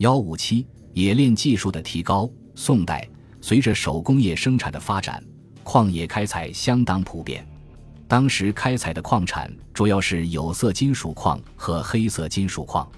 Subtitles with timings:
[0.00, 2.28] 幺五七冶炼技术的提高。
[2.54, 3.06] 宋代
[3.42, 5.22] 随着手工业生产的发展，
[5.62, 7.46] 矿业开采相当普遍。
[8.08, 12.90] 当时开采的矿产主要是有色金属矿和黑色金属矿。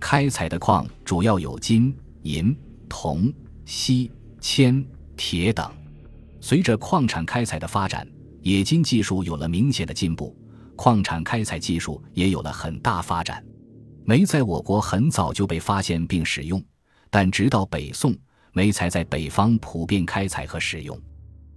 [0.00, 2.56] 开采的矿主要有金、银、
[2.88, 3.30] 铜、
[3.66, 4.10] 锡、
[4.40, 4.82] 铅、
[5.18, 5.70] 铁等。
[6.40, 8.08] 随着矿产开采的发展，
[8.44, 10.34] 冶金技术有了明显的进步，
[10.76, 13.44] 矿产开采技术也有了很大发展。
[14.08, 16.64] 煤在我国很早就被发现并使用，
[17.10, 18.16] 但直到北宋，
[18.54, 20.98] 煤才在北方普遍开采和使用。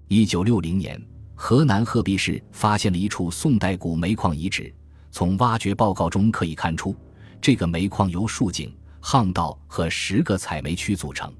[0.09, 1.01] 一九六零年，
[1.33, 4.69] 河南鹤壁市发现了一处宋代古煤矿遗址，
[5.11, 6.93] 从挖掘报告中可以看出。
[7.39, 8.69] 这个煤矿由竖井、
[9.01, 11.33] 巷道和十个采煤区组成。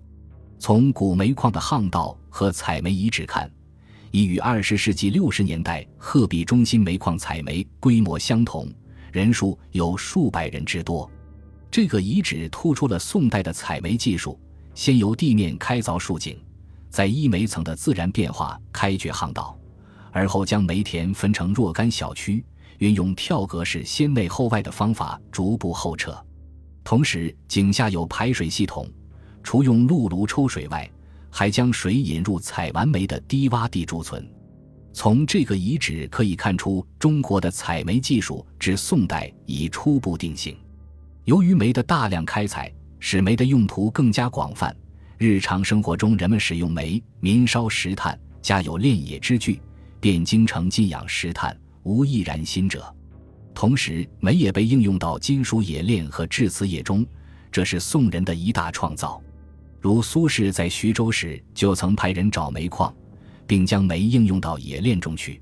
[0.59, 3.51] 从古煤矿的巷道和采煤遗址看，
[4.11, 8.65] 已与二十世纪六十年代鹤壁中心煤矿采煤规模相同，
[9.11, 11.09] 人数有数百人之多。
[11.69, 14.39] 这个遗址突出了宋代的采煤技术：
[14.73, 16.37] 先由地面开凿竖井，
[16.89, 19.57] 在依煤层的自然变化开掘巷道，
[20.11, 22.43] 而后将煤田分成若干小区。
[22.79, 26.17] 运用跳格式先内后外的方法逐步后撤，
[26.83, 28.89] 同时井下有排水系统，
[29.43, 30.89] 除用辘炉抽水外，
[31.29, 34.27] 还将水引入采完煤的低洼地贮存。
[34.93, 40.57] 从这个遗址可以看出，中国的采煤技术至宋代已初步定型。
[41.25, 44.75] 由于煤的大量开采，使煤的用途更加广泛，
[45.17, 49.61] 日常生活中人们使用煤，民烧石炭，家有炼冶之具，
[49.99, 51.57] 便京城进养石炭。
[51.83, 52.95] 无易燃心者，
[53.55, 57.03] 同时煤也被应用到金属冶炼和制瓷业中，
[57.51, 59.19] 这是宋人的一大创造。
[59.79, 62.93] 如苏轼在徐州时就曾派人找煤矿，
[63.51, 65.41] 并将煤应用到冶炼中去。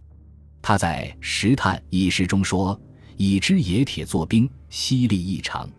[0.63, 2.75] 他在《石炭》一诗中说
[3.17, 5.69] ：“已知冶铁作冰，犀利异常。”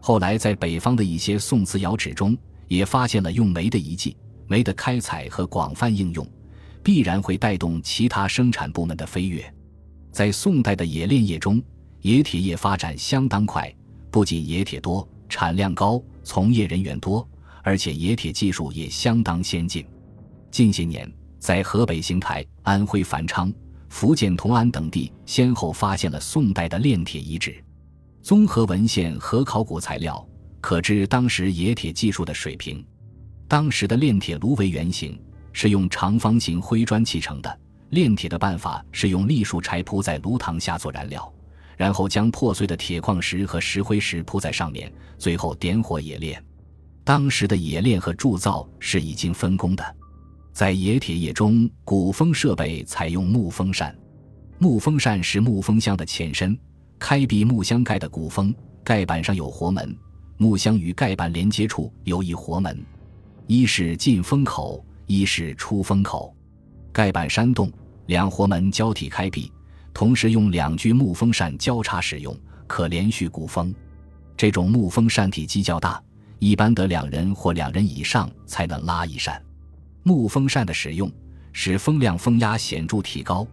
[0.00, 2.34] 后来在北方的一些宋瓷窑址中，
[2.66, 4.16] 也发现了用煤的遗迹。
[4.46, 6.26] 煤的开采和广泛应用，
[6.82, 9.44] 必然会带动其他生产部门的飞跃。
[10.10, 11.62] 在宋代的冶炼业中，
[12.04, 13.70] 冶铁业发展相当快，
[14.10, 17.28] 不仅冶铁多、产量高、从业人员多，
[17.62, 19.84] 而且冶铁技术也相当先进。
[20.50, 21.12] 近些年，
[21.46, 23.54] 在河北邢台、安徽繁昌、
[23.88, 27.62] 福建同安等地，先后发现了宋代的炼铁遗址。
[28.20, 30.28] 综合文献和考古材料，
[30.60, 32.84] 可知当时冶铁技术的水平。
[33.46, 35.16] 当时的炼铁炉为圆形，
[35.52, 37.60] 是用长方形灰砖砌成的。
[37.90, 41.32] 炼铁的办法是用栗树柴铺在炉膛下做燃料，
[41.76, 46.44] 然后将破碎的铁矿石和石灰石铺在上面，最后点火冶炼。
[47.04, 49.96] 当时的冶炼和铸造是已经分工的。
[50.56, 53.94] 在冶铁业中，鼓风设备采用木风扇，
[54.58, 56.58] 木风扇是木风箱的前身，
[56.98, 59.94] 开闭木箱盖的鼓风，盖板上有活门，
[60.38, 62.82] 木箱与盖板连接处有一活门，
[63.46, 66.34] 一是进风口，一是出风口。
[66.90, 67.70] 盖板扇动，
[68.06, 69.52] 两活门交替开闭，
[69.92, 72.34] 同时用两具木风扇交叉使用，
[72.66, 73.74] 可连续鼓风。
[74.38, 76.02] 这种木风扇体积较大，
[76.38, 79.38] 一般得两人或两人以上才能拉一扇。
[80.06, 81.10] 木风扇的使用
[81.52, 83.44] 使风量、风压显著提高，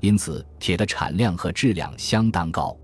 [0.00, 2.76] 因此铁的产量和质量相当高。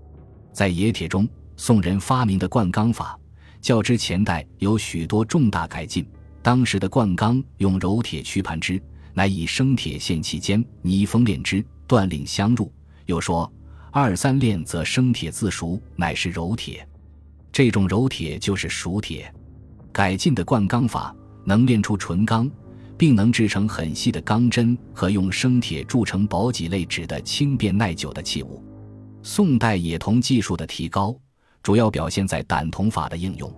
[0.53, 1.27] 在冶铁中，
[1.57, 3.19] 宋人发明的灌钢法
[3.59, 6.07] 较之前代有许多重大改进。
[6.41, 8.81] 当时的灌钢用柔铁曲盘之。
[9.13, 12.71] 乃以生铁线其间，泥封炼之，锻令相入。
[13.07, 13.51] 又说
[13.91, 16.87] 二三炼则生铁自熟，乃是柔铁。
[17.51, 19.33] 这种柔铁就是熟铁。
[19.91, 21.13] 改进的灌钢法
[21.43, 22.49] 能炼出纯钢，
[22.97, 28.63] 并能制成很细的钢针和用生铁铸成薄几类纸的轻便耐久的器物。
[29.21, 31.15] 宋代冶铜技术的提高，
[31.61, 33.53] 主要表现在胆铜法的应用。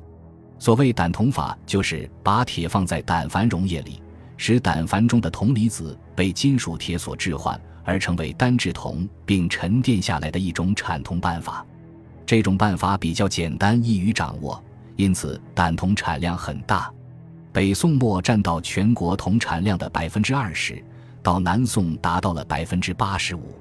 [0.58, 4.02] 所谓胆铜法，就是把铁放在胆矾溶液里。
[4.42, 11.66] 使胆矾中的铜离子被金属铁所置换，而成为单质铜，并沉淀下来的一种产铜办法。
[12.26, 14.64] 这种办法比较简单，易于掌握，
[14.96, 16.90] 因此胆铜产量很大。
[17.52, 20.84] 北宋末占到全国铜产量的百分之二十，
[21.24, 23.56] 到南宋达到了百分之八十五。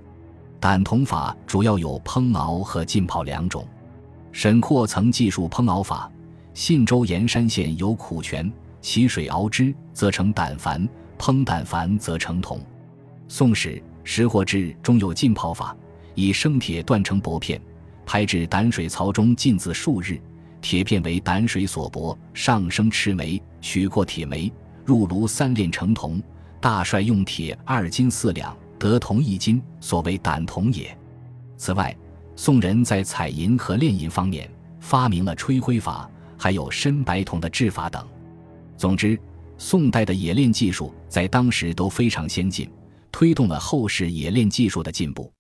[0.61, 3.67] 胆铜法主要有烹熬和浸泡两种。
[4.31, 6.11] 沈括曾记述烹熬法：
[6.53, 8.51] 信州盐山县有苦泉。
[8.81, 10.87] 其水熬之，则成胆矾；
[11.19, 12.59] 烹胆矾，则成铜。
[13.27, 13.71] 《宋史·
[14.05, 15.77] 石货志》中有浸泡法：
[16.15, 17.61] 以生铁锻成薄片，
[18.07, 20.21] 拍至胆水槽中浸渍数日，
[20.69, 24.53] 铁片为胆水所薄上生赤眉取过铁煤
[24.85, 26.23] 入炉三炼成铜
[26.61, 30.95] 大帅用铁二斤四两得铜一斤所谓胆铜也。
[31.57, 31.97] 此外
[32.37, 34.47] 宋人在彩银和炼银方面
[34.79, 36.07] 发明了吹灰法
[36.37, 38.07] 还有深白铜的制法等。
[38.77, 39.19] 总之
[39.57, 42.71] 宋代的冶炼技术在当时都非常先进
[43.11, 45.33] 推动了后世冶炼技术的进步。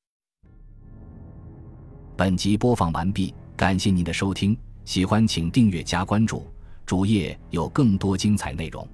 [2.16, 4.58] 本集播放完毕感谢您的收听。
[4.88, 6.50] 喜欢请订阅加关注
[6.86, 8.88] 主页有更多精彩内容。